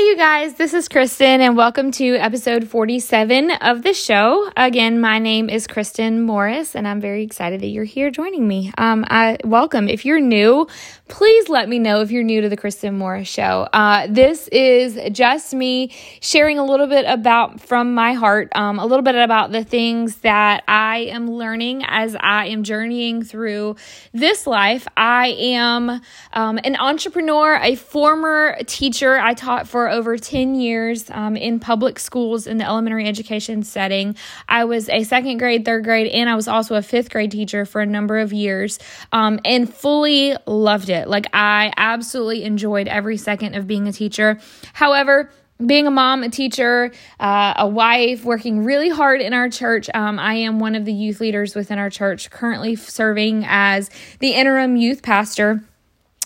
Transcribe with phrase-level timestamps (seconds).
[0.00, 4.50] Hey, you guys, this is Christin, and welcome to episode 47 of the show.
[4.56, 8.72] Again, my name is Christin Morris, and I'm very excited that you're here joining me.
[8.78, 9.90] Um, I welcome.
[9.90, 10.66] If you're new,
[11.08, 13.68] please let me know if you're new to the Christin Morris show.
[13.74, 18.86] Uh, this is just me sharing a little bit about from my heart, um, a
[18.86, 23.76] little bit about the things that I am learning as I am journeying through
[24.14, 24.88] this life.
[24.96, 26.00] I am
[26.32, 29.18] um, an entrepreneur, a former teacher.
[29.18, 33.62] I taught for for over 10 years um, in public schools in the elementary education
[33.62, 34.16] setting.
[34.48, 37.64] I was a second grade, third grade, and I was also a fifth grade teacher
[37.64, 38.78] for a number of years
[39.12, 41.08] um, and fully loved it.
[41.08, 44.38] Like, I absolutely enjoyed every second of being a teacher.
[44.72, 45.30] However,
[45.64, 49.90] being a mom, a teacher, uh, a wife, working really hard in our church.
[49.92, 54.30] Um, I am one of the youth leaders within our church, currently serving as the
[54.30, 55.62] interim youth pastor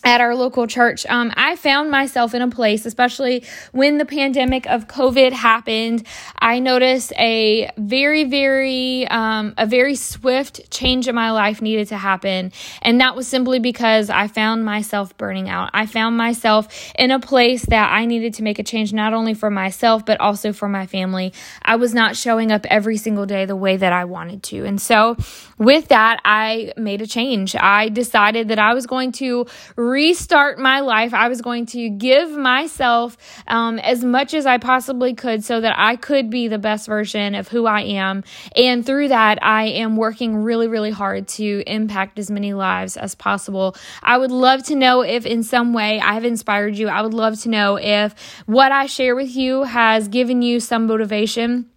[0.04, 4.66] at our local church, um, I found myself in a place, especially when the pandemic
[4.66, 6.06] of COVID happened.
[6.38, 11.96] I noticed a very, very, um, a very swift change in my life needed to
[11.96, 12.52] happen.
[12.82, 15.70] And that was simply because I found myself burning out.
[15.72, 19.32] I found myself in a place that I needed to make a change, not only
[19.34, 21.32] for myself, but also for my family.
[21.62, 24.64] I was not showing up every single day the way that I wanted to.
[24.64, 25.16] And so
[25.56, 27.56] with that, I made a change.
[27.56, 29.46] I decided that I was going to
[29.94, 31.14] restart my life.
[31.14, 35.78] I was going to give myself um, as much as I possibly could so that
[35.78, 38.24] I could be the best version of who I am.
[38.56, 43.14] And through that, I am working really, really hard to impact as many lives as
[43.14, 43.76] possible.
[44.02, 46.88] I would love to know if in some way I have inspired you.
[46.88, 50.88] I would love to know if what I share with you has given you some
[50.88, 51.70] motivation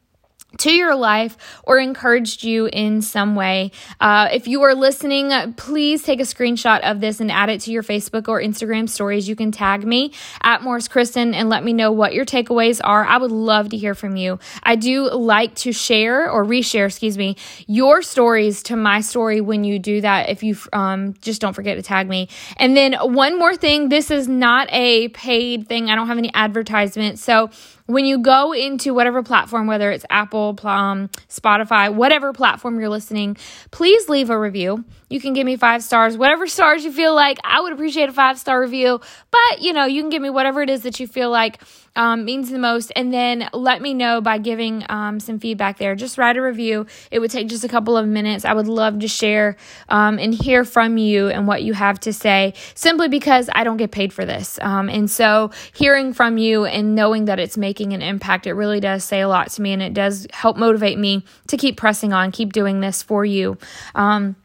[0.57, 3.71] to your life or encouraged you in some way.
[3.99, 7.71] Uh, if you are listening, please take a screenshot of this and add it to
[7.71, 9.27] your Facebook or Instagram stories.
[9.27, 13.05] You can tag me at Morris Christin and let me know what your takeaways are.
[13.05, 14.39] I would love to hear from you.
[14.63, 17.35] I do like to share or reshare, excuse me,
[17.67, 20.29] your stories to my story when you do that.
[20.29, 22.29] If you um, just don't forget to tag me.
[22.55, 26.33] And then one more thing this is not a paid thing, I don't have any
[26.33, 27.21] advertisements.
[27.21, 27.49] So
[27.87, 33.35] when you go into whatever platform, whether it's Apple, um, Spotify, whatever platform you're listening,
[33.71, 34.85] please leave a review.
[35.09, 37.37] You can give me five stars, whatever stars you feel like.
[37.43, 38.99] I would appreciate a five star review,
[39.31, 41.61] but you know, you can give me whatever it is that you feel like
[41.95, 42.91] um, means the most.
[42.95, 45.95] And then let me know by giving um, some feedback there.
[45.95, 46.85] Just write a review.
[47.09, 48.45] It would take just a couple of minutes.
[48.45, 49.55] I would love to share
[49.89, 53.77] um, and hear from you and what you have to say simply because I don't
[53.77, 54.59] get paid for this.
[54.61, 58.79] Um, and so hearing from you and knowing that it's making an impact, it really
[58.79, 62.11] does say a lot to me and it does help motivate me to keep pressing
[62.13, 63.57] on, keep doing this for you.
[63.95, 64.35] Um,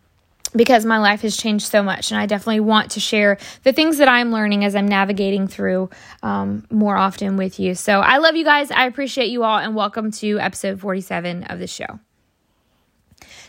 [0.54, 3.98] because my life has changed so much and i definitely want to share the things
[3.98, 5.88] that i'm learning as i'm navigating through
[6.22, 7.74] um, more often with you.
[7.74, 8.70] So i love you guys.
[8.70, 11.98] I appreciate you all and welcome to episode 47 of the show.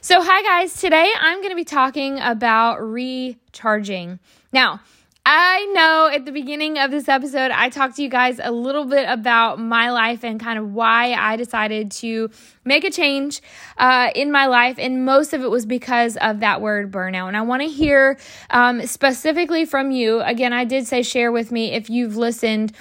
[0.01, 0.79] So hi guys.
[0.79, 4.19] Today i'm going to be talking about recharging.
[4.51, 4.81] Now
[5.25, 8.83] I know at the beginning of this episode, I talked to you guys a little
[8.83, 12.29] bit about my life and kind of why I decided to
[12.65, 13.41] make a change
[13.77, 14.75] uh, in my life.
[14.77, 17.29] And most of it was because of that word burnout.
[17.29, 18.19] And I want to hear
[18.49, 20.19] um, specifically from you.
[20.19, 22.73] Again, I did say share with me if you've listened.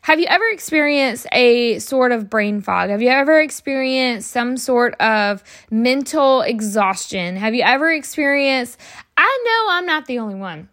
[0.00, 2.88] Have you ever experienced a sort of brain fog?
[2.88, 7.36] Have you ever experienced some sort of mental exhaustion?
[7.36, 8.80] Have you ever experienced,
[9.18, 10.70] I know I'm not the only one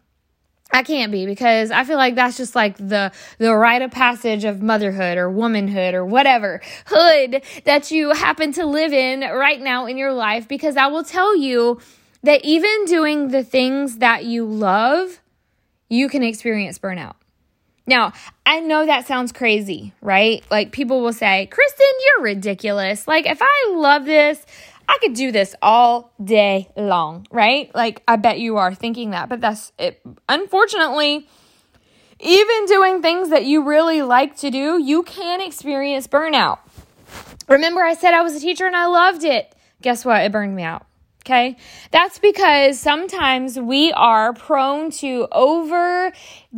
[0.71, 4.43] I can't be because I feel like that's just like the the rite of passage
[4.43, 9.85] of motherhood or womanhood or whatever hood that you happen to live in right now
[9.85, 11.79] in your life because I will tell you
[12.23, 15.21] that even doing the things that you love,
[15.87, 17.15] you can experience burnout.
[17.85, 18.11] Now,
[18.45, 20.43] I know that sounds crazy, right?
[20.51, 24.45] Like people will say, "Christin, you're ridiculous." Like if I love this,
[24.87, 27.73] I could do this all day long, right?
[27.75, 30.01] Like, I bet you are thinking that, but that's it.
[30.29, 31.27] Unfortunately,
[32.19, 36.59] even doing things that you really like to do, you can experience burnout.
[37.47, 39.53] Remember, I said I was a teacher and I loved it.
[39.81, 40.21] Guess what?
[40.23, 40.85] It burned me out.
[41.27, 41.57] Okay.
[41.91, 46.13] That's because sometimes we are prone to over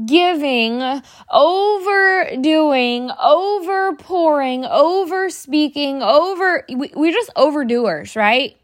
[0.05, 1.01] giving,
[1.31, 8.55] overdoing, over pouring, over speaking, over, we, we're just overdoers, right?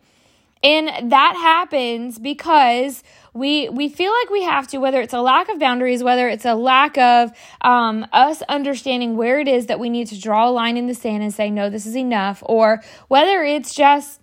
[0.63, 3.01] And that happens because
[3.33, 6.45] we we feel like we have to whether it's a lack of boundaries whether it's
[6.45, 7.31] a lack of
[7.61, 10.93] um, us understanding where it is that we need to draw a line in the
[10.95, 14.21] sand and say no this is enough or whether it's just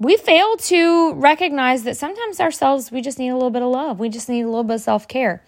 [0.00, 4.00] we fail to recognize that sometimes ourselves, we just need a little bit of love.
[4.00, 5.44] We just need a little bit of self care.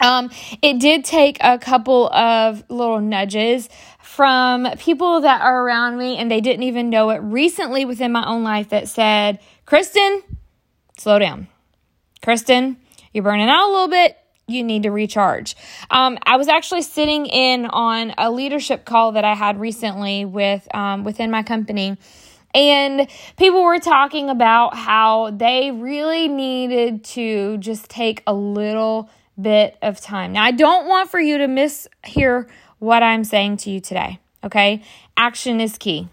[0.00, 0.30] Um,
[0.62, 3.68] it did take a couple of little nudges
[4.00, 8.24] from people that are around me and they didn't even know it recently within my
[8.24, 10.22] own life that said, Christin,
[10.96, 11.48] slow down.
[12.22, 12.76] Christin,
[13.12, 14.16] you're burning out a little bit.
[14.46, 15.56] You need to recharge.
[15.90, 20.66] Um, I was actually sitting in on a leadership call that I had recently with
[20.74, 21.98] um, within my company,
[22.54, 29.10] and people were talking about how they really needed to just take a little
[29.40, 30.32] bit of time.
[30.32, 32.48] Now, I don't want for you to mishear
[32.78, 34.82] what I'm saying to you today, okay?
[35.16, 36.08] Action is key.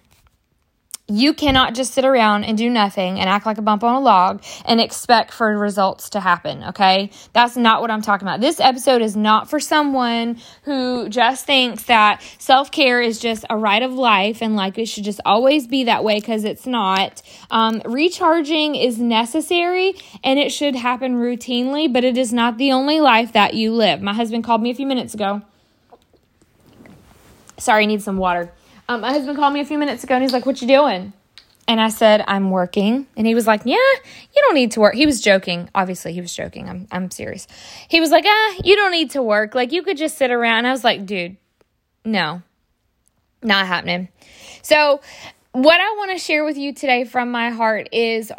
[1.08, 4.00] You cannot just sit around and do nothing and act like a bump on a
[4.00, 7.12] log and expect for results to happen, okay?
[7.32, 8.42] That's not what I'm talking about.
[8.42, 13.58] This episode is not for someone who just thinks that self care is just a
[13.58, 17.22] right of life and like it should just always be that way because it's not.
[17.52, 19.94] Um, recharging is necessary
[20.24, 24.02] and it should happen routinely, but it is not the only life that you live.
[24.02, 25.44] My husband called me a few minutes ago.
[27.60, 28.52] Sorry, I need some water.
[28.88, 31.14] Um, my husband called me a few minutes ago and he's like, What you doing?
[31.68, 33.08] And I said, I'm working.
[33.18, 34.94] And he was like, Yeah, you don't need to work.
[34.94, 35.70] He was joking.
[35.74, 36.70] Obviously, he was joking.
[36.70, 37.48] I'm, I'm serious.
[37.88, 39.56] He was like, Ah, you don't need to work.
[39.56, 40.60] Like, you could just sit around.
[40.60, 41.38] And I was like, Dude,
[42.04, 42.44] no,
[43.42, 44.10] not happening.
[44.62, 45.02] So
[45.56, 48.30] what I want to share with you today from my heart is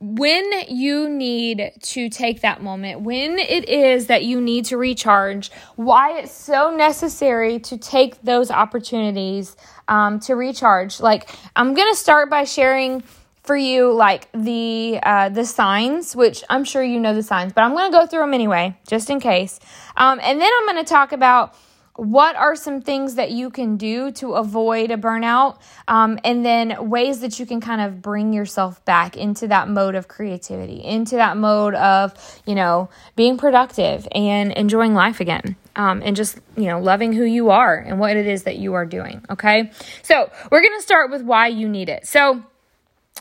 [0.00, 5.50] when you need to take that moment, when it is that you need to recharge,
[5.74, 9.56] why it's so necessary to take those opportunities
[9.88, 11.00] um, to recharge.
[11.00, 13.02] Like, I'm going to start by sharing
[13.42, 17.62] for you like the uh, the signs which i'm sure you know the signs but
[17.62, 19.60] i'm going to go through them anyway just in case
[19.98, 21.54] um, and then i'm going to talk about
[21.96, 26.90] what are some things that you can do to avoid a burnout um, and then
[26.90, 31.14] ways that you can kind of bring yourself back into that mode of creativity into
[31.16, 32.12] that mode of
[32.46, 37.24] you know being productive and enjoying life again um, and just you know loving who
[37.24, 39.70] you are and what it is that you are doing okay?
[40.02, 42.06] So we're to start with why you need it.
[42.06, 42.42] So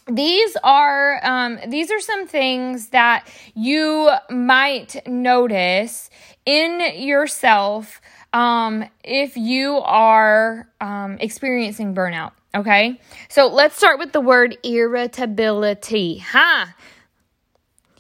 [0.08, 6.10] these are um, these are some things that you might notice
[6.46, 8.02] in yourself
[8.34, 12.32] um, if you are um, experiencing burnout.
[12.56, 13.00] Okay,
[13.30, 16.18] so let's start with the word irritability.
[16.18, 16.68] Huh?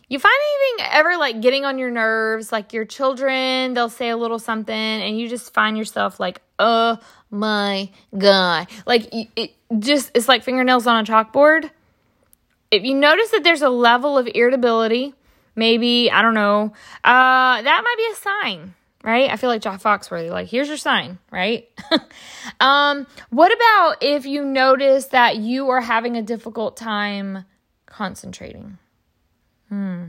[0.09, 2.51] You find anything ever like getting on your nerves?
[2.51, 6.99] Like your children, they'll say a little something, and you just find yourself like, oh
[7.31, 11.69] my god, like it just it's like fingernails on a chalkboard.
[12.69, 15.15] If you notice that there's a level of irritability,
[15.55, 19.29] maybe I don't know, uh, that might be a sign right?
[19.29, 21.67] I feel like Jack Foxworthy, like, here's your sign, right?
[22.59, 27.45] um, what about if you notice that you are having a difficult time
[27.85, 28.77] concentrating?
[29.69, 30.05] Hmm.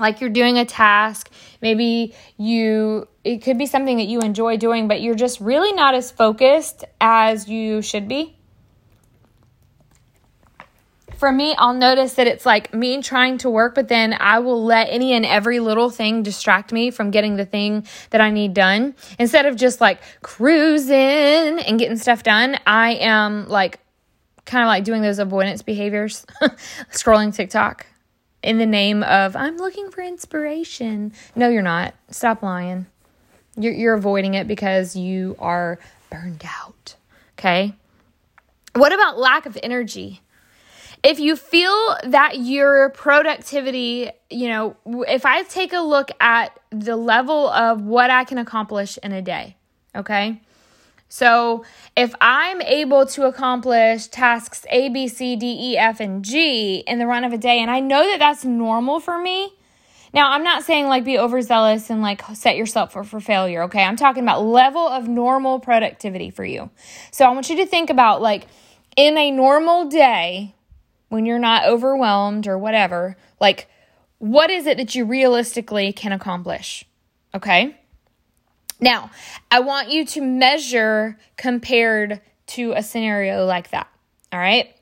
[0.00, 1.30] Like you're doing a task,
[1.60, 5.94] maybe you, it could be something that you enjoy doing, but you're just really not
[5.94, 8.37] as focused as you should be
[11.18, 14.64] for me, I'll notice that it's like me trying to work, but then I will
[14.64, 18.54] let any and every little thing distract me from getting the thing that I need
[18.54, 18.94] done.
[19.18, 23.80] Instead of just like cruising and getting stuff done, I am like
[24.44, 26.24] kind of like doing those avoidance behaviors,
[26.92, 27.84] scrolling TikTok
[28.44, 31.12] in the name of I'm looking for inspiration.
[31.34, 31.94] No, you're not.
[32.10, 32.86] Stop lying.
[33.56, 35.80] You're, you're avoiding it because you are
[36.10, 36.94] burned out.
[37.36, 37.74] Okay.
[38.76, 40.20] What about lack of energy?
[41.02, 44.76] If you feel that your productivity, you know,
[45.06, 49.22] if I take a look at the level of what I can accomplish in a
[49.22, 49.56] day,
[49.94, 50.40] okay?
[51.08, 51.64] So
[51.96, 56.98] if I'm able to accomplish tasks A, B, C, D, E, F, and G in
[56.98, 59.52] the run of a day, and I know that that's normal for me.
[60.12, 63.84] Now, I'm not saying like be overzealous and like set yourself for, for failure, okay?
[63.84, 66.70] I'm talking about level of normal productivity for you.
[67.10, 68.46] So I want you to think about like
[68.96, 70.54] in a normal day,
[71.08, 73.68] when you're not overwhelmed or whatever, like
[74.18, 76.84] what is it that you realistically can accomplish?
[77.34, 77.76] Okay?
[78.80, 79.10] Now,
[79.50, 83.88] I want you to measure compared to a scenario like that.
[84.32, 84.74] All right?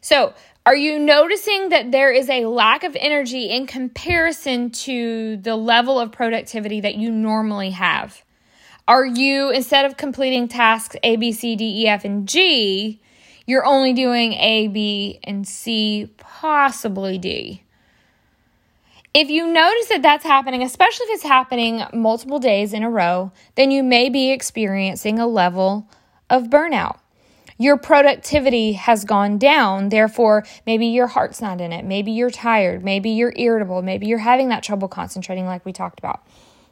[0.00, 5.56] So, are you noticing that there is a lack of energy in comparison to the
[5.56, 8.22] level of productivity that you normally have?
[8.86, 13.01] Are you, instead of completing tasks A, B, C, D, E, F, and G,
[13.46, 17.62] you're only doing A, B, and C, possibly D.
[19.14, 23.30] If you notice that that's happening, especially if it's happening multiple days in a row,
[23.56, 25.90] then you may be experiencing a level
[26.30, 26.98] of burnout.
[27.58, 31.84] Your productivity has gone down, therefore, maybe your heart's not in it.
[31.84, 32.82] Maybe you're tired.
[32.82, 33.82] Maybe you're irritable.
[33.82, 36.26] Maybe you're having that trouble concentrating, like we talked about.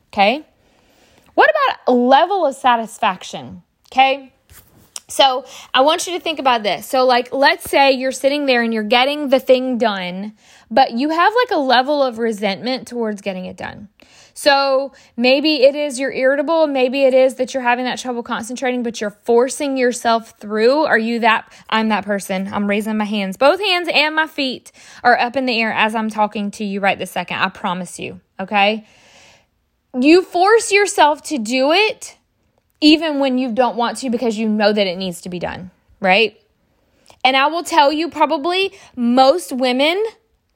[0.09, 0.45] Okay.
[1.35, 3.63] What about a level of satisfaction?
[3.93, 4.33] Okay.
[5.11, 6.87] So I want you to think about this.
[6.87, 10.35] So, like, let's say you're sitting there and you're getting the thing done,
[10.71, 13.89] but you have like a level of resentment towards getting it done.
[14.35, 18.83] So maybe it is you're irritable, maybe it is that you're having that trouble concentrating,
[18.83, 20.85] but you're forcing yourself through.
[20.85, 21.53] Are you that?
[21.69, 22.49] I'm that person.
[22.51, 23.37] I'm raising my hands.
[23.37, 26.81] Both hands and my feet are up in the air as I'm talking to you
[26.81, 27.39] right this second.
[27.39, 28.21] I promise you.
[28.39, 28.87] Okay.
[29.99, 32.17] You force yourself to do it
[32.81, 35.71] even when you don't want to because you know that it needs to be done,
[36.01, 36.41] right?
[37.25, 40.03] And I will tell you probably most women,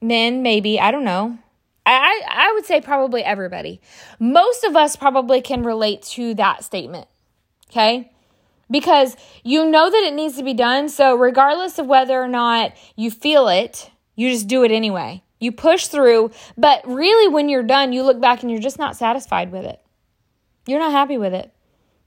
[0.01, 1.37] men maybe, I don't know.
[1.85, 3.79] I I would say probably everybody.
[4.19, 7.07] Most of us probably can relate to that statement.
[7.69, 8.11] Okay?
[8.71, 12.73] Because you know that it needs to be done, so regardless of whether or not
[12.95, 15.21] you feel it, you just do it anyway.
[15.39, 18.95] You push through, but really when you're done, you look back and you're just not
[18.95, 19.79] satisfied with it.
[20.65, 21.54] You're not happy with it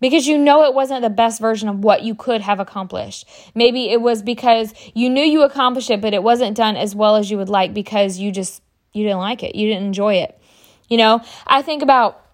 [0.01, 3.29] because you know it wasn't the best version of what you could have accomplished.
[3.55, 7.17] Maybe it was because you knew you accomplished it, but it wasn't done as well
[7.17, 8.63] as you would like because you just
[8.93, 9.55] you didn't like it.
[9.55, 10.41] You didn't enjoy it.
[10.89, 12.25] You know, I think about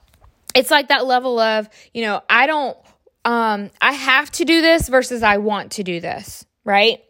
[0.55, 2.77] it's like that level of, you know, I don't
[3.25, 7.01] um I have to do this versus I want to do this, right?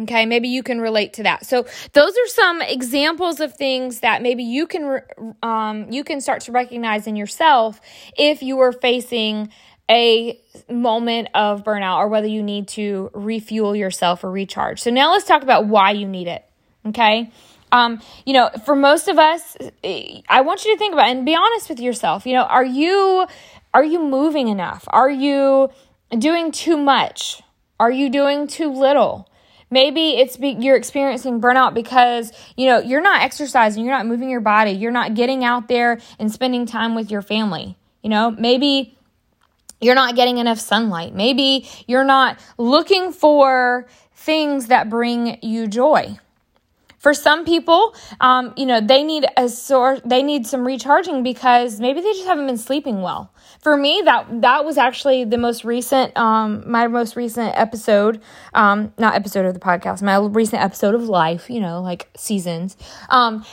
[0.00, 1.44] Okay, maybe you can relate to that.
[1.44, 5.02] So those are some examples of things that maybe you can
[5.42, 7.80] um, you can start to recognize in yourself
[8.16, 9.50] if you are facing
[9.90, 14.80] a moment of burnout or whether you need to refuel yourself or recharge.
[14.80, 16.44] So now let's talk about why you need it.
[16.86, 17.30] Okay.
[17.70, 21.34] Um, you know, for most of us, I want you to think about and be
[21.34, 22.26] honest with yourself.
[22.26, 23.26] You know, are you
[23.74, 24.84] are you moving enough?
[24.88, 25.70] Are you
[26.18, 27.42] doing too much?
[27.80, 29.28] Are you doing too little?
[29.70, 34.28] Maybe it's be, you're experiencing burnout because, you know, you're not exercising, you're not moving
[34.28, 37.78] your body, you're not getting out there and spending time with your family.
[38.02, 38.98] You know, maybe
[39.82, 41.14] you're not getting enough sunlight.
[41.14, 46.18] Maybe you're not looking for things that bring you joy.
[46.98, 51.80] For some people, um, you know, they need a source, they need some recharging because
[51.80, 53.32] maybe they just haven't been sleeping well.
[53.58, 58.22] For me, that that was actually the most recent, um, my most recent episode,
[58.54, 62.76] um, not episode of the podcast, my recent episode of life, you know, like seasons.
[63.08, 63.44] Um,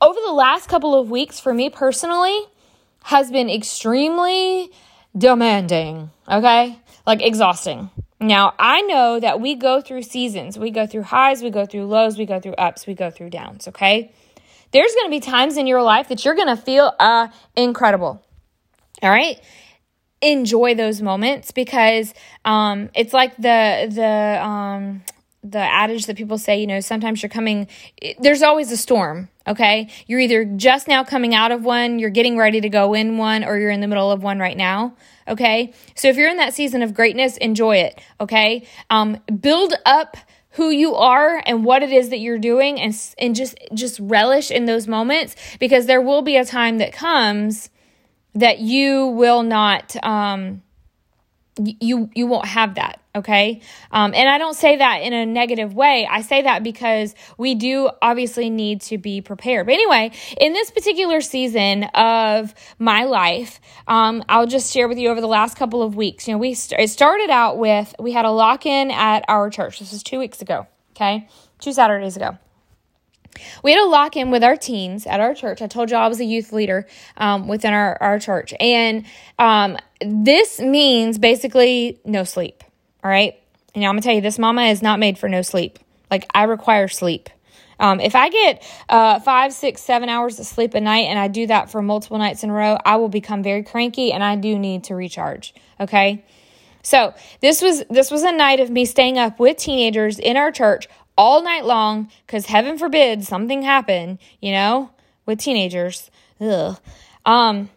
[0.00, 2.36] over the last couple of weeks, for me personally,
[3.04, 4.72] has been extremely
[5.16, 6.78] demanding, okay?
[7.06, 7.90] Like exhausting.
[8.20, 10.58] Now, I know that we go through seasons.
[10.58, 13.30] We go through highs, we go through lows, we go through ups, we go through
[13.30, 14.12] downs, okay?
[14.72, 18.20] There's going to be times in your life that you're going to feel uh incredible.
[19.02, 19.40] All right?
[20.20, 22.12] Enjoy those moments because
[22.44, 25.02] um it's like the the um
[25.44, 27.68] the adage that people say, you know, sometimes you're coming,
[28.18, 29.90] there's always a storm, okay?
[30.06, 33.44] You're either just now coming out of one, you're getting ready to go in one,
[33.44, 34.96] or you're in the middle of one right now,
[35.28, 35.72] okay?
[35.94, 38.66] So if you're in that season of greatness, enjoy it, okay?
[38.90, 40.16] Um, build up
[40.54, 44.52] who you are and what it is that you're doing and and just just relish
[44.52, 47.70] in those moments because there will be a time that comes
[48.36, 50.62] that you will not um
[51.58, 53.60] you you won't have that okay?
[53.90, 56.06] Um, and i don't say that in a negative way.
[56.10, 59.66] I say that because we do obviously need to be prepared.
[59.66, 65.10] But anyway in this particular season of my life um, i'll just share with you
[65.10, 66.26] over the last couple of weeks.
[66.26, 69.78] You know we st- it started out with we had a lock-in at our church.
[69.78, 71.28] This was two weeks ago okay?
[71.58, 72.38] Two saturdays ago.
[73.64, 75.60] We had a lock in with our teens at our church.
[75.60, 78.54] I told you I was a youth leader um, within our, our church.
[78.60, 79.04] And
[79.38, 82.62] um, this means basically no sleep.
[83.04, 83.38] All right.
[83.74, 85.78] And I'm to tell you, this mama is not made for no sleep.
[86.10, 87.28] Like, I require sleep.
[87.78, 91.28] Um, if I get uh, five, six, seven hours of sleep a night and I
[91.28, 94.36] do that for multiple nights in a row, I will become very cranky and I
[94.36, 95.54] do need to recharge.
[95.80, 96.24] Okay.
[96.82, 100.52] So this was this was a night of me staying up with teenagers in our
[100.52, 104.90] church all night long because heaven forbid something happen, you know,
[105.26, 106.10] with teenagers.
[106.40, 106.78] Ugh.
[107.24, 107.70] Um,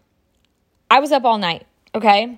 [0.92, 1.66] I was up all night,
[1.96, 2.38] okay?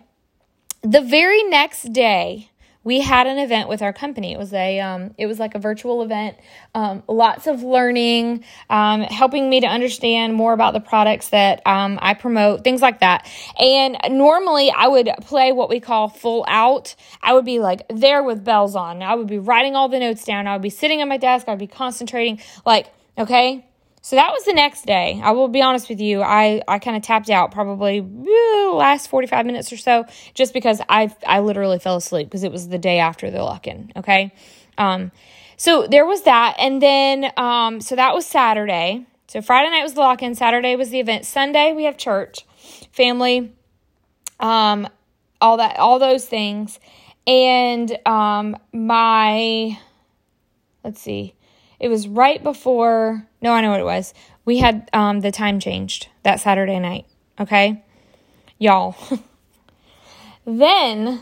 [0.81, 2.49] The very next day,
[2.84, 4.34] we had an event with our company.
[4.34, 6.38] It was a um, it was like a virtual event.
[6.74, 12.00] Um, lots of learning, um, helping me to understand more about the products that um,
[12.02, 13.30] I promote, things like that.
[13.60, 16.96] And normally I would play what we call full out.
[17.22, 19.04] I would be like there with bells on.
[19.04, 20.48] I would be writing all the notes down.
[20.48, 21.50] I would be sitting at my desk.
[21.50, 22.40] I'd be concentrating.
[22.66, 23.69] Like okay,
[24.10, 25.22] so that was the next day.
[25.24, 26.24] I will be honest with you.
[26.24, 30.82] I, I kind of tapped out probably uh, last 45 minutes or so just because
[30.89, 34.34] I I literally fell asleep because it was the day after the lock-in, okay?
[34.80, 35.12] Um
[35.58, 39.06] so there was that and then um so that was Saturday.
[39.28, 41.28] So Friday night was the lock-in, Saturday was the event.
[41.28, 42.48] Sunday we have church.
[42.92, 43.54] family,
[44.39, 44.88] um,
[45.39, 46.80] all that, all those things.
[47.28, 49.78] And um, my,
[50.84, 51.36] let's see,
[51.80, 54.13] it was right before, no, I know what it was.
[54.46, 57.05] We had um, the time changed that Saturday night.
[57.39, 57.84] Okay.
[58.58, 58.96] Y'all.
[60.46, 61.22] then,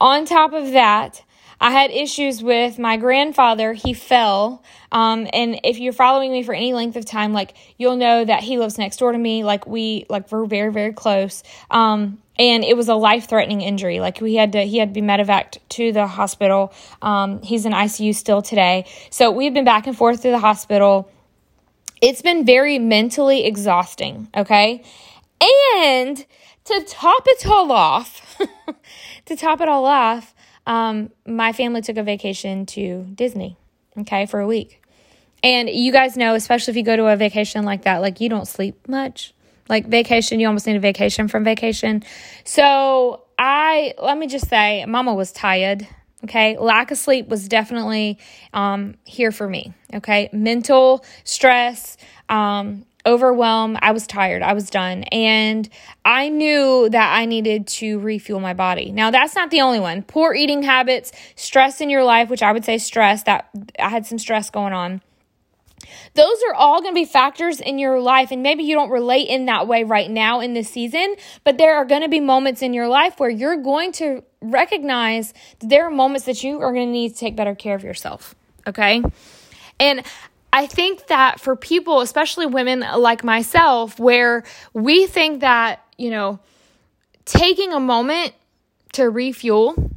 [0.00, 1.22] on top of that,
[1.60, 3.72] I had issues with my grandfather.
[3.72, 4.62] He fell.
[4.92, 8.42] Um, and if you're following me for any length of time, like you'll know that
[8.42, 9.44] he lives next door to me.
[9.44, 11.42] Like we, like we're very, very close.
[11.70, 14.00] Um, and it was a life threatening injury.
[14.00, 16.72] Like we had to, he had to be medevaced to the hospital.
[17.00, 18.86] Um, he's in ICU still today.
[19.10, 21.10] So we've been back and forth to the hospital.
[22.04, 24.28] It's been very mentally exhausting.
[24.36, 24.84] Okay.
[25.74, 26.26] And
[26.64, 28.38] to top it all off,
[29.24, 30.34] to top it all off,
[30.66, 33.56] um, my family took a vacation to Disney,
[34.00, 34.82] okay, for a week.
[35.42, 38.28] And you guys know, especially if you go to a vacation like that, like you
[38.28, 39.32] don't sleep much.
[39.70, 42.02] Like vacation, you almost need a vacation from vacation.
[42.44, 45.88] So I, let me just say, mama was tired.
[46.24, 46.56] Okay.
[46.58, 48.18] Lack of sleep was definitely
[48.52, 49.74] um, here for me.
[49.92, 50.30] Okay.
[50.32, 51.96] Mental stress,
[52.28, 53.76] um, overwhelm.
[53.82, 54.42] I was tired.
[54.42, 55.04] I was done.
[55.04, 55.68] And
[56.04, 58.90] I knew that I needed to refuel my body.
[58.90, 60.02] Now, that's not the only one.
[60.02, 64.06] Poor eating habits, stress in your life, which I would say stress, that I had
[64.06, 65.02] some stress going on.
[66.14, 68.30] Those are all going to be factors in your life.
[68.30, 71.76] And maybe you don't relate in that way right now in this season, but there
[71.76, 75.86] are going to be moments in your life where you're going to recognize that there
[75.86, 78.34] are moments that you are going to need to take better care of yourself.
[78.66, 79.02] Okay.
[79.80, 80.02] And
[80.52, 86.38] I think that for people, especially women like myself, where we think that, you know,
[87.24, 88.34] taking a moment
[88.92, 89.90] to refuel,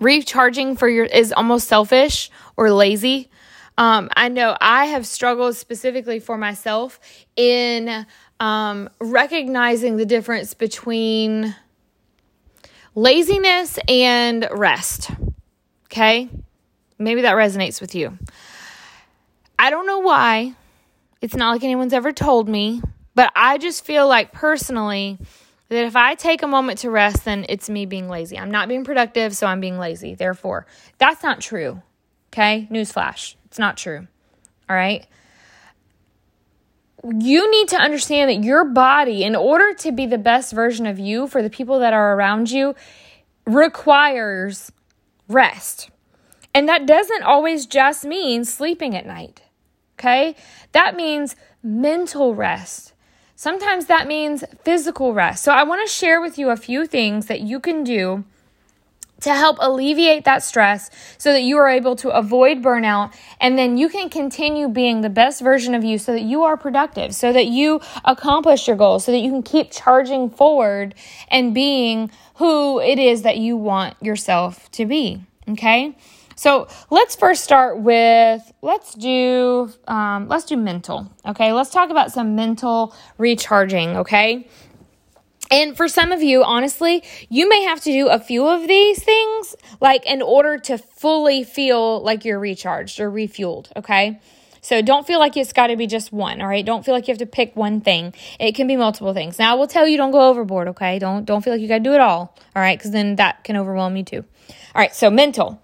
[0.00, 3.30] recharging for your is almost selfish or lazy.
[3.78, 7.00] Um, I know I have struggled specifically for myself
[7.36, 8.06] in
[8.40, 11.54] um, recognizing the difference between
[12.94, 15.10] laziness and rest.
[15.86, 16.28] Okay?
[16.98, 18.18] Maybe that resonates with you.
[19.58, 20.54] I don't know why.
[21.20, 22.82] It's not like anyone's ever told me,
[23.14, 25.18] but I just feel like personally
[25.68, 28.38] that if I take a moment to rest, then it's me being lazy.
[28.38, 30.14] I'm not being productive, so I'm being lazy.
[30.14, 30.66] Therefore,
[30.98, 31.80] that's not true.
[32.32, 32.66] Okay?
[32.70, 33.36] Newsflash.
[33.52, 34.06] It's not true.
[34.70, 35.06] All right?
[37.04, 40.98] You need to understand that your body, in order to be the best version of
[40.98, 42.74] you for the people that are around you,
[43.44, 44.72] requires
[45.28, 45.90] rest.
[46.54, 49.42] And that doesn't always just mean sleeping at night.
[49.98, 50.34] Okay?
[50.72, 52.94] That means mental rest.
[53.36, 55.44] Sometimes that means physical rest.
[55.44, 58.24] So I want to share with you a few things that you can do
[59.22, 63.76] to help alleviate that stress so that you are able to avoid burnout and then
[63.76, 67.32] you can continue being the best version of you so that you are productive, so
[67.32, 70.94] that you accomplish your goals, so that you can keep charging forward
[71.28, 75.20] and being who it is that you want yourself to be.
[75.48, 75.94] Okay?
[76.36, 81.10] So let's first start with let's do um, let's do mental.
[81.26, 83.96] Okay, let's talk about some mental recharging.
[83.98, 84.48] Okay.
[85.52, 89.04] And for some of you, honestly, you may have to do a few of these
[89.04, 93.70] things, like in order to fully feel like you're recharged or refueled.
[93.76, 94.18] Okay.
[94.62, 96.64] So don't feel like it's got to be just one, all right?
[96.64, 98.14] Don't feel like you have to pick one thing.
[98.38, 99.38] It can be multiple things.
[99.38, 100.98] Now I will tell you don't go overboard, okay?
[100.98, 102.80] Don't don't feel like you got to do it all, all right?
[102.80, 104.24] Cuz then that can overwhelm you too.
[104.74, 105.60] All right, so mental.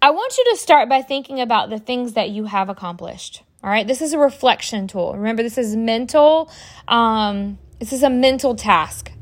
[0.00, 3.42] I want you to start by thinking about the things that you have accomplished.
[3.64, 5.14] All right, this is a reflection tool.
[5.16, 6.50] Remember, this is mental.
[6.86, 9.12] Um, this is a mental task.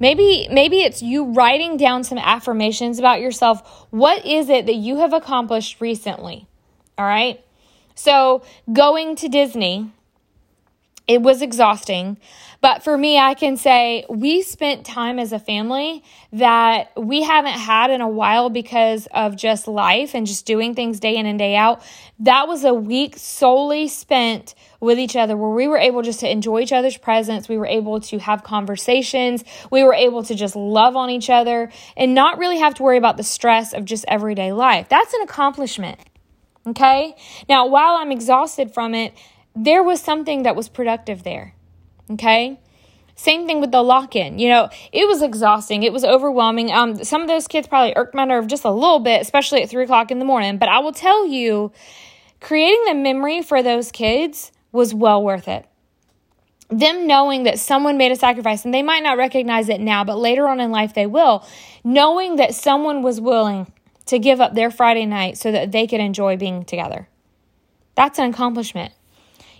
[0.00, 3.86] Maybe maybe it's you writing down some affirmations about yourself.
[3.90, 6.48] What is it that you have accomplished recently?
[6.98, 7.44] All right.
[7.94, 8.42] So
[8.72, 9.92] going to Disney,
[11.06, 12.16] it was exhausting.
[12.60, 17.52] But for me, I can say we spent time as a family that we haven't
[17.52, 21.38] had in a while because of just life and just doing things day in and
[21.38, 21.82] day out.
[22.18, 26.30] That was a week solely spent with each other where we were able just to
[26.30, 27.48] enjoy each other's presence.
[27.48, 29.42] We were able to have conversations.
[29.70, 32.98] We were able to just love on each other and not really have to worry
[32.98, 34.88] about the stress of just everyday life.
[34.88, 35.98] That's an accomplishment.
[36.66, 37.14] Okay.
[37.48, 39.12] Now, while I'm exhausted from it,
[39.54, 41.54] there was something that was productive there.
[42.10, 42.58] Okay.
[43.16, 44.38] Same thing with the lock in.
[44.38, 45.84] You know, it was exhausting.
[45.84, 46.72] It was overwhelming.
[46.72, 49.70] Um, some of those kids probably irked my nerve just a little bit, especially at
[49.70, 50.58] three o'clock in the morning.
[50.58, 51.70] But I will tell you,
[52.40, 55.64] creating the memory for those kids was well worth it.
[56.68, 60.18] Them knowing that someone made a sacrifice, and they might not recognize it now, but
[60.18, 61.46] later on in life they will.
[61.84, 63.70] Knowing that someone was willing
[64.06, 67.08] to give up their Friday night so that they could enjoy being together.
[67.94, 68.92] That's an accomplishment.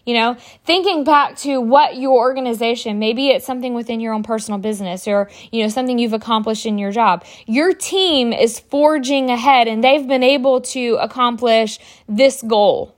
[0.05, 4.59] You know, thinking back to what your organization, maybe it's something within your own personal
[4.59, 7.25] business or, you know, something you've accomplished in your job.
[7.47, 12.95] Your team is forging ahead and they've been able to accomplish this goal.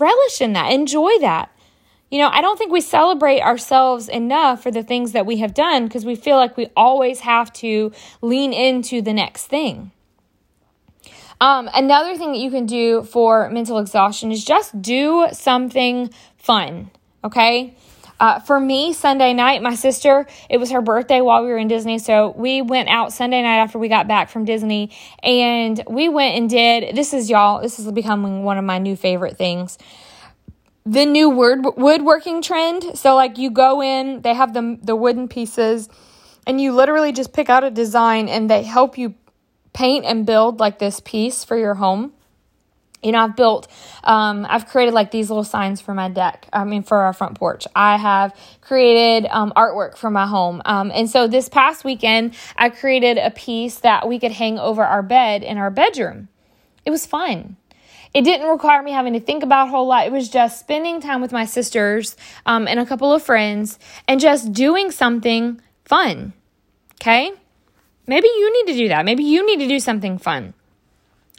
[0.00, 1.50] Relish in that, enjoy that.
[2.10, 5.54] You know, I don't think we celebrate ourselves enough for the things that we have
[5.54, 9.92] done because we feel like we always have to lean into the next thing.
[11.40, 16.90] Um, another thing that you can do for mental exhaustion is just do something fun,
[17.24, 17.76] okay?
[18.20, 21.68] Uh, for me, Sunday night, my sister, it was her birthday while we were in
[21.68, 21.98] Disney.
[21.98, 24.90] So we went out Sunday night after we got back from Disney
[25.22, 28.94] and we went and did this is y'all, this is becoming one of my new
[28.94, 29.78] favorite things
[30.86, 32.98] the new word woodworking trend.
[32.98, 35.88] So like you go in, they have the the wooden pieces
[36.46, 39.14] and you literally just pick out a design and they help you
[39.72, 42.12] paint and build like this piece for your home.
[43.02, 43.66] You know, I've built,
[44.04, 46.46] um, I've created like these little signs for my deck.
[46.52, 47.66] I mean, for our front porch.
[47.74, 50.60] I have created um, artwork for my home.
[50.64, 54.84] Um, and so this past weekend, I created a piece that we could hang over
[54.84, 56.28] our bed in our bedroom.
[56.84, 57.56] It was fun.
[58.12, 60.06] It didn't require me having to think about a whole lot.
[60.06, 64.20] It was just spending time with my sisters um, and a couple of friends and
[64.20, 66.32] just doing something fun.
[67.00, 67.32] Okay?
[68.06, 69.04] Maybe you need to do that.
[69.04, 70.54] Maybe you need to do something fun.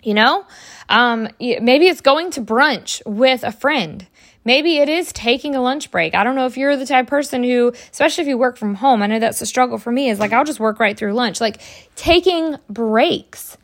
[0.03, 0.45] You know?
[0.89, 4.07] Um, maybe it's going to brunch with a friend.
[4.43, 6.15] Maybe it is taking a lunch break.
[6.15, 9.03] I don't know if you're the type person who, especially if you work from home,
[9.03, 11.39] I know that's a struggle for me, is like I'll just work right through lunch.
[11.39, 11.61] Like
[11.95, 13.57] taking breaks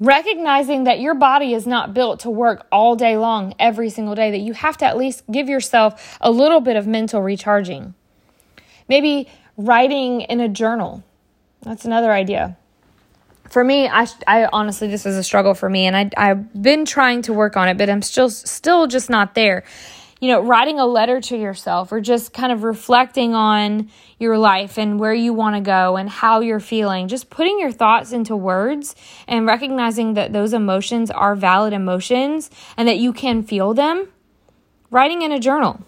[0.00, 4.30] recognizing that your body is not built to work all day long, every single day,
[4.30, 7.94] that you have to at least give yourself a little bit of mental recharging.
[8.88, 11.02] Maybe writing in a journal.
[11.62, 12.56] That's another idea.
[13.50, 16.84] For me, I, I honestly, this is a struggle for me, and I, I've been
[16.84, 19.64] trying to work on it, but I'm still, still just not there
[20.20, 24.76] you know, writing a letter to yourself or just kind of reflecting on your life
[24.76, 27.06] and where you want to go and how you're feeling.
[27.06, 28.96] Just putting your thoughts into words
[29.28, 34.08] and recognizing that those emotions are valid emotions and that you can feel them.
[34.90, 35.80] Writing in a journal.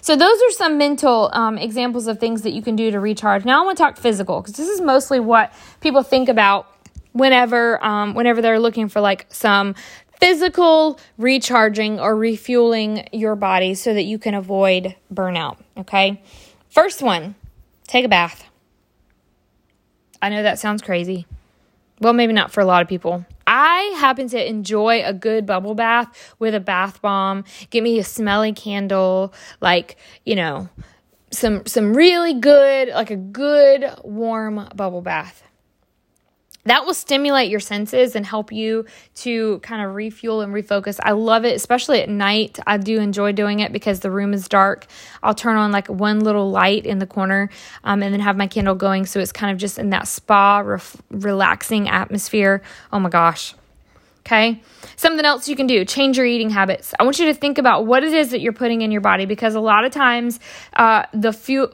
[0.00, 3.44] So, those are some mental um, examples of things that you can do to recharge.
[3.44, 6.66] Now, I want to talk physical because this is mostly what people think about
[7.12, 9.74] whenever um, whenever they're looking for like some
[10.20, 15.58] physical recharging or refueling your body so that you can avoid burnout.
[15.76, 16.22] Okay.
[16.68, 17.34] First one,
[17.86, 18.44] take a bath.
[20.20, 21.26] I know that sounds crazy.
[22.00, 23.24] Well, maybe not for a lot of people.
[23.46, 27.44] I happen to enjoy a good bubble bath with a bath bomb.
[27.70, 30.68] Give me a smelly candle, like, you know,
[31.30, 35.42] some some really good, like a good warm bubble bath
[36.66, 38.84] that will stimulate your senses and help you
[39.16, 40.98] to kind of refuel and refocus.
[41.02, 42.58] I love it, especially at night.
[42.66, 44.86] I do enjoy doing it because the room is dark.
[45.22, 47.50] I'll turn on like one little light in the corner
[47.84, 49.06] um, and then have my candle going.
[49.06, 52.62] So it's kind of just in that spa, ref- relaxing atmosphere.
[52.92, 53.54] Oh my gosh.
[54.20, 54.60] Okay.
[54.96, 56.94] Something else you can do change your eating habits.
[56.98, 59.24] I want you to think about what it is that you're putting in your body
[59.24, 60.40] because a lot of times
[60.72, 61.72] uh, the fuel.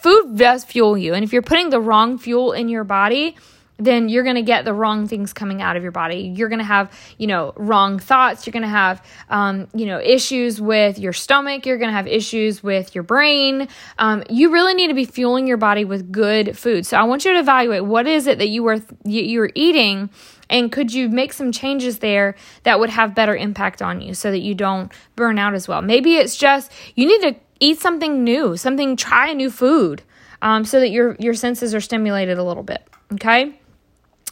[0.00, 1.14] Food does fuel you.
[1.14, 3.36] And if you're putting the wrong fuel in your body,
[3.78, 6.32] then you're going to get the wrong things coming out of your body.
[6.34, 8.44] You're going to have, you know, wrong thoughts.
[8.44, 11.64] You're going to have, um, you know, issues with your stomach.
[11.64, 13.68] You're going to have issues with your brain.
[13.98, 16.86] Um, you really need to be fueling your body with good food.
[16.86, 20.10] So I want you to evaluate what is it that you were you're eating,
[20.50, 24.32] and could you make some changes there that would have better impact on you, so
[24.32, 25.82] that you don't burn out as well.
[25.82, 30.02] Maybe it's just you need to eat something new, something try a new food,
[30.42, 32.82] um, so that your your senses are stimulated a little bit.
[33.12, 33.54] Okay.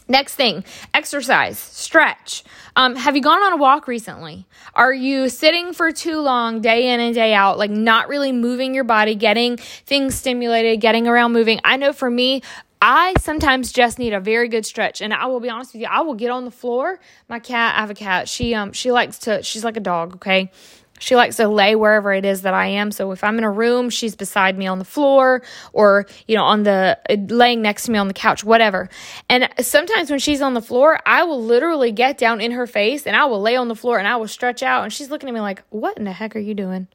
[0.09, 2.43] Next thing, exercise, stretch.
[2.77, 4.45] Um, have you gone on a walk recently?
[4.73, 8.73] Are you sitting for too long, day in and day out, like not really moving
[8.73, 11.59] your body, getting things stimulated, getting around moving?
[11.65, 12.41] I know for me,
[12.81, 15.87] I sometimes just need a very good stretch, and I will be honest with you.
[15.89, 16.99] I will get on the floor.
[17.27, 18.29] My cat, I have a cat.
[18.29, 19.43] She um she likes to.
[19.43, 20.15] She's like a dog.
[20.15, 20.51] Okay,
[20.99, 22.91] she likes to lay wherever it is that I am.
[22.91, 26.43] So if I'm in a room, she's beside me on the floor or, you know,
[26.43, 28.89] on the uh, laying next to me on the couch, whatever.
[29.29, 33.05] And sometimes when she's on the floor, I will literally get down in her face
[33.05, 35.29] and I will lay on the floor and I will stretch out and she's looking
[35.29, 36.87] at me like, "What in the heck are you doing?"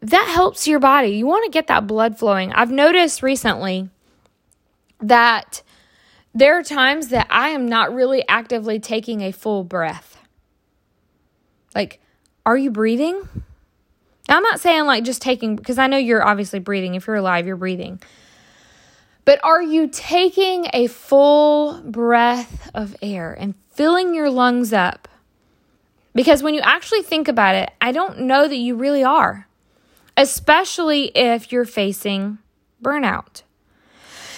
[0.00, 1.08] That helps your body.
[1.08, 2.52] You want to get that blood flowing.
[2.52, 3.88] I've noticed recently
[5.00, 5.62] that
[6.34, 10.18] there are times that I am not really actively taking a full breath.
[11.74, 12.00] Like
[12.46, 13.28] are you breathing?
[14.28, 16.94] I'm not saying like just taking, because I know you're obviously breathing.
[16.94, 18.00] If you're alive, you're breathing.
[19.24, 25.08] But are you taking a full breath of air and filling your lungs up?
[26.14, 29.48] Because when you actually think about it, I don't know that you really are,
[30.16, 32.38] especially if you're facing
[32.82, 33.42] burnout.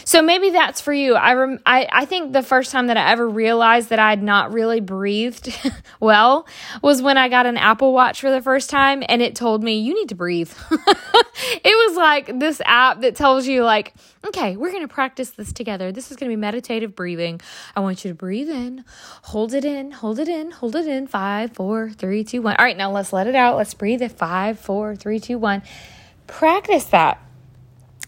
[0.08, 1.16] So maybe that's for you.
[1.16, 4.22] I, rem- I I think the first time that I ever realized that I had
[4.22, 5.54] not really breathed
[6.00, 6.46] well
[6.80, 9.80] was when I got an Apple Watch for the first time and it told me
[9.80, 10.50] you need to breathe.
[10.70, 13.92] it was like this app that tells you like,
[14.26, 15.92] okay, we're going to practice this together.
[15.92, 17.42] This is going to be meditative breathing.
[17.76, 18.86] I want you to breathe in,
[19.24, 21.06] hold it in, hold it in, hold it in.
[21.06, 22.56] Five, four, three, two, one.
[22.56, 23.58] All right, now let's let it out.
[23.58, 25.62] Let's breathe at five, four, three, two, one.
[26.26, 27.27] Practice that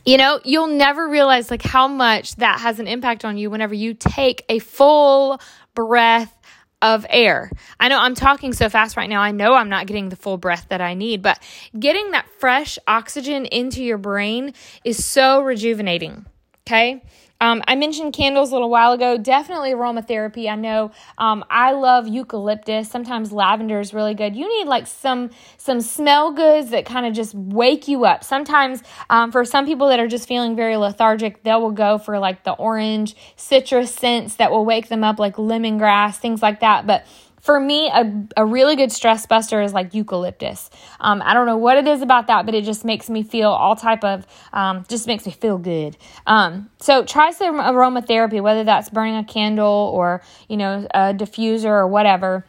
[0.04, 3.74] you know, you'll never realize like how much that has an impact on you whenever
[3.74, 5.40] you take a full
[5.74, 6.34] breath
[6.82, 7.50] of air.
[7.78, 9.20] I know I'm talking so fast right now.
[9.20, 11.42] I know I'm not getting the full breath that I need, but
[11.78, 16.26] getting that fresh oxygen into your brain is so rejuvenating.
[16.66, 17.02] Okay.
[17.40, 19.16] Um, I mentioned candles a little while ago.
[19.16, 20.48] Definitely aromatherapy.
[20.50, 22.90] I know um, I love eucalyptus.
[22.90, 24.37] Sometimes lavender is really good.
[24.37, 28.24] You need like some some smell goods that kind of just wake you up.
[28.24, 32.18] Sometimes um, for some people that are just feeling very lethargic, they will go for
[32.18, 36.87] like the orange citrus scents that will wake them up, like lemongrass, things like that.
[36.87, 37.07] But
[37.40, 40.70] for me, a, a really good stress buster is like eucalyptus.
[41.00, 43.50] Um, I don't know what it is about that, but it just makes me feel
[43.50, 45.96] all type of, um, just makes me feel good.
[46.26, 51.64] Um, so try some aromatherapy, whether that's burning a candle or, you know, a diffuser
[51.64, 52.44] or whatever.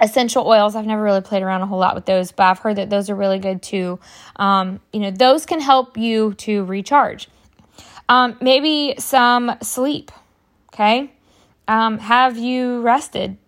[0.00, 2.76] Essential oils, I've never really played around a whole lot with those, but I've heard
[2.76, 3.98] that those are really good too.
[4.36, 7.28] Um, you know, those can help you to recharge.
[8.08, 10.10] Um, maybe some sleep,
[10.72, 11.10] okay?
[11.66, 13.38] Um, have you rested?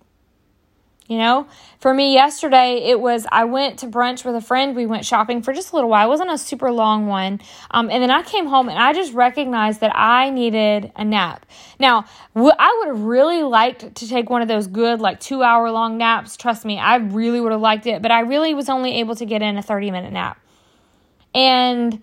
[1.09, 1.47] You know,
[1.79, 4.75] for me yesterday, it was I went to brunch with a friend.
[4.75, 6.07] We went shopping for just a little while.
[6.07, 7.41] It wasn't a super long one.
[7.71, 11.47] Um, and then I came home and I just recognized that I needed a nap.
[11.79, 15.71] Now, I would have really liked to take one of those good, like two hour
[15.71, 16.37] long naps.
[16.37, 19.27] Trust me, I really would have liked it, but I really was only able to
[19.27, 20.41] get in a 30 minute nap.
[21.33, 22.03] And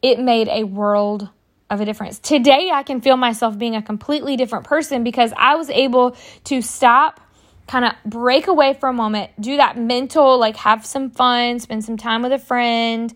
[0.00, 1.28] it made a world
[1.68, 2.18] of a difference.
[2.18, 6.62] Today, I can feel myself being a completely different person because I was able to
[6.62, 7.20] stop
[7.66, 11.84] kind of break away for a moment, do that mental, like have some fun, spend
[11.84, 13.14] some time with a friend,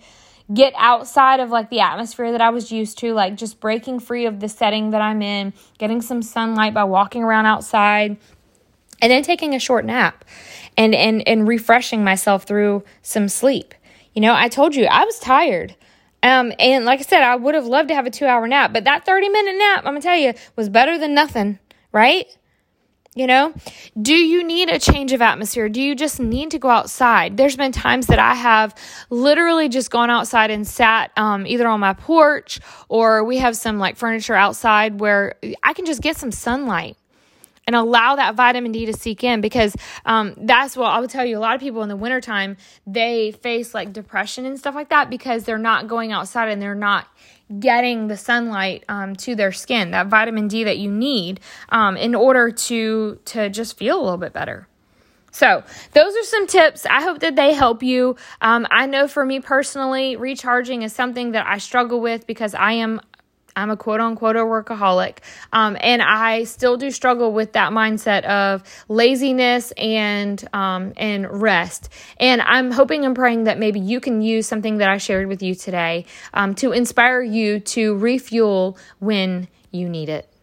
[0.52, 4.26] get outside of like the atmosphere that I was used to, like just breaking free
[4.26, 8.16] of the setting that I'm in, getting some sunlight by walking around outside,
[9.02, 10.24] and then taking a short nap
[10.76, 13.74] and and and refreshing myself through some sleep.
[14.14, 15.74] You know, I told you I was tired.
[16.22, 18.72] Um, and like I said, I would have loved to have a two hour nap,
[18.72, 21.58] but that 30 minute nap, I'm gonna tell you, was better than nothing,
[21.92, 22.26] right?
[23.16, 23.54] You know,
[24.00, 25.70] do you need a change of atmosphere?
[25.70, 27.38] Do you just need to go outside?
[27.38, 28.74] There's been times that I have
[29.08, 33.78] literally just gone outside and sat um, either on my porch or we have some
[33.78, 36.98] like furniture outside where I can just get some sunlight
[37.66, 39.74] and allow that vitamin D to seep in because
[40.04, 41.38] um, that's what I would tell you.
[41.38, 45.10] A lot of people in the wintertime, they face like depression and stuff like that
[45.10, 47.08] because they're not going outside and they're not
[47.60, 52.14] getting the sunlight um, to their skin, that vitamin D that you need um, in
[52.14, 54.68] order to to just feel a little bit better.
[55.32, 56.86] So, those are some tips.
[56.86, 58.16] I hope that they help you.
[58.40, 62.72] Um, I know for me personally, recharging is something that I struggle with because I
[62.72, 63.02] am
[63.56, 65.18] I'm a quote unquote workaholic.
[65.52, 71.88] Um, and I still do struggle with that mindset of laziness and, um, and rest.
[72.18, 75.42] And I'm hoping and praying that maybe you can use something that I shared with
[75.42, 80.35] you today um, to inspire you to refuel when you need it.